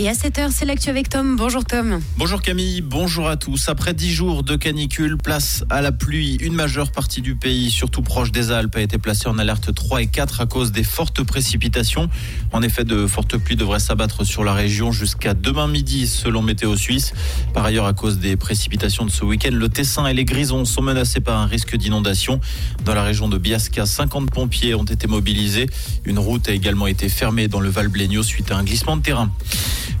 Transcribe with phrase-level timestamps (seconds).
[0.00, 1.34] Et à 7h, c'est l'actu avec Tom.
[1.34, 2.00] Bonjour Tom.
[2.16, 3.68] Bonjour Camille, bonjour à tous.
[3.68, 6.36] Après 10 jours de canicule, place à la pluie.
[6.36, 10.02] Une majeure partie du pays, surtout proche des Alpes, a été placée en alerte 3
[10.02, 12.08] et 4 à cause des fortes précipitations.
[12.52, 16.76] En effet, de fortes pluies devraient s'abattre sur la région jusqu'à demain midi, selon Météo
[16.76, 17.12] Suisse.
[17.52, 20.82] Par ailleurs, à cause des précipitations de ce week-end, le Tessin et les Grisons sont
[20.82, 22.38] menacés par un risque d'inondation.
[22.84, 25.66] Dans la région de Biasca, 50 pompiers ont été mobilisés.
[26.04, 29.02] Une route a également été fermée dans le Val Blégnot suite à un glissement de
[29.02, 29.32] terrain.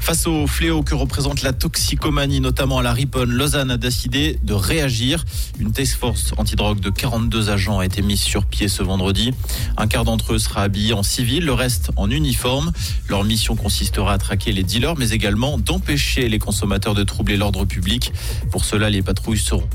[0.08, 4.54] Face au fléau que représente la toxicomanie, notamment à la Riponne, Lausanne a décidé de
[4.54, 5.22] réagir.
[5.58, 9.34] Une task force antidrogue de 42 agents a été mise sur pied ce vendredi.
[9.76, 12.72] Un quart d'entre eux sera habillé en civil, le reste en uniforme.
[13.10, 17.66] Leur mission consistera à traquer les dealers, mais également d'empêcher les consommateurs de troubler l'ordre
[17.66, 18.10] public.
[18.50, 19.68] Pour cela, les patrouilles seront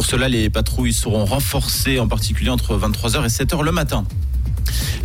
[0.00, 4.06] Pour cela, les patrouilles seront renforcées, en particulier entre 23h et 7h le matin.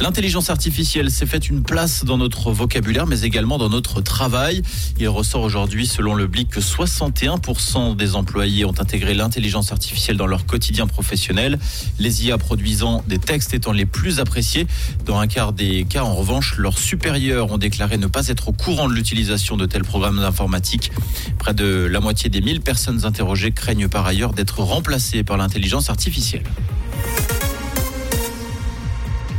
[0.02, 4.62] L'intelligence artificielle s'est faite une place dans notre vocabulaire, mais également dans notre travail.
[4.99, 10.27] Il ressort aujourd'hui, selon le BLIC, que 61% des employés ont intégré l'intelligence artificielle dans
[10.27, 11.60] leur quotidien professionnel.
[11.98, 14.68] Les IA produisant des textes étant les plus appréciés.
[15.05, 18.54] Dans un quart des cas, en revanche, leurs supérieurs ont déclaré ne pas être au
[18.54, 20.91] courant de l'utilisation de tels programmes d'informatique.
[21.40, 25.90] Près de la moitié des 1000 personnes interrogées craignent par ailleurs d'être remplacées par l'intelligence
[25.90, 26.43] artificielle.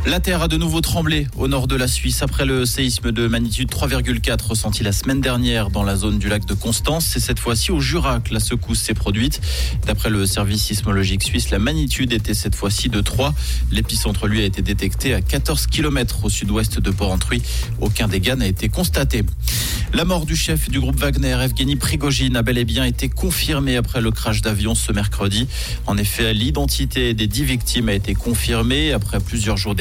[0.07, 3.27] La terre a de nouveau tremblé au nord de la Suisse après le séisme de
[3.27, 7.07] magnitude 3,4 ressenti la semaine dernière dans la zone du lac de Constance.
[7.07, 9.41] C'est cette fois-ci au Jura que la secousse s'est produite.
[9.85, 13.33] D'après le service sismologique suisse, la magnitude était cette fois-ci de 3.
[13.69, 17.41] L'épicentre, lui, a été détecté à 14 km au sud-ouest de Port-Entruy.
[17.81, 19.25] Aucun dégât n'a été constaté.
[19.93, 23.77] La mort du chef du groupe Wagner, Evgeny Prigogine, a bel et bien été confirmée
[23.77, 25.47] après le crash d'avion ce mercredi.
[25.85, 29.75] En effet, l'identité des dix victimes a été confirmée après plusieurs jours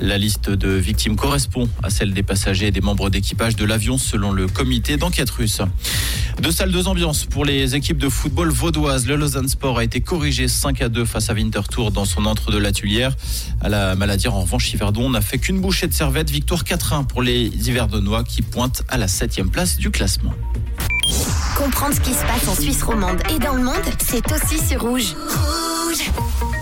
[0.00, 3.98] La liste de victimes correspond à celle des passagers et des membres d'équipage de l'avion
[3.98, 5.60] selon le comité d'enquête russe.
[6.40, 9.06] Deux salles, deux ambiances pour les équipes de football vaudoises.
[9.06, 12.50] Le Lausanne Sport a été corrigé 5 à 2 face à Winterthur dans son entre
[12.50, 13.14] de la Tulière.
[13.60, 16.30] À la maladie, en revanche, Yverdon n'a fait qu'une bouchée de servette.
[16.30, 20.32] Victoire 4-1 pour les Yverdonois qui pointe à la 7 place du classement.
[21.56, 24.82] Comprendre ce qui se passe en Suisse romande et dans le monde, c'est aussi sur
[24.82, 25.14] Rouge.
[25.14, 26.53] Rouge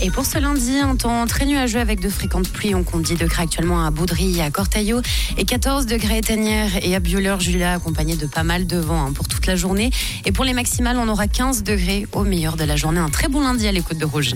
[0.00, 2.74] et pour ce lundi, un temps très nuageux avec de fréquentes pluies.
[2.74, 5.00] On compte 10 degrés actuellement à Boudry, à Cortaillot
[5.36, 9.12] et 14 degrés à Tanière et à Bioleur-Julia, accompagné de pas mal de vent hein,
[9.12, 9.90] pour toute la journée.
[10.24, 13.00] Et pour les maximales, on aura 15 degrés au meilleur de la journée.
[13.00, 14.34] Un très bon lundi à l'écoute de Rouge.